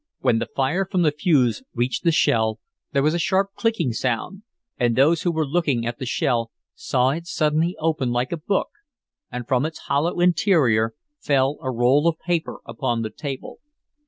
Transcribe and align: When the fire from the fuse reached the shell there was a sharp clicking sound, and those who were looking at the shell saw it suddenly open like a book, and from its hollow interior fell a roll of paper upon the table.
When 0.21 0.39
the 0.39 0.49
fire 0.55 0.83
from 0.83 1.03
the 1.03 1.11
fuse 1.11 1.61
reached 1.75 2.03
the 2.03 2.11
shell 2.11 2.59
there 2.91 3.03
was 3.03 3.13
a 3.13 3.19
sharp 3.19 3.51
clicking 3.55 3.93
sound, 3.93 4.41
and 4.79 4.95
those 4.95 5.21
who 5.21 5.31
were 5.31 5.45
looking 5.45 5.85
at 5.85 5.99
the 5.99 6.07
shell 6.07 6.49
saw 6.73 7.11
it 7.11 7.27
suddenly 7.27 7.75
open 7.77 8.09
like 8.11 8.31
a 8.31 8.37
book, 8.37 8.69
and 9.31 9.47
from 9.47 9.63
its 9.63 9.77
hollow 9.81 10.19
interior 10.19 10.95
fell 11.19 11.59
a 11.61 11.69
roll 11.69 12.07
of 12.07 12.17
paper 12.17 12.61
upon 12.65 13.03
the 13.03 13.11
table. 13.11 13.59